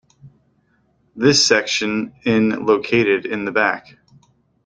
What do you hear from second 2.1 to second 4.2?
in located in the back.